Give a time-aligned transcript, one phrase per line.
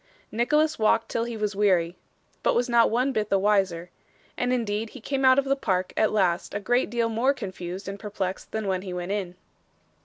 [0.31, 1.95] Nicholas walked till he was weary,
[2.41, 3.91] but was not one bit the wiser;
[4.35, 7.87] and indeed he came out of the Park at last a great deal more confused
[7.87, 9.35] and perplexed than when he went in.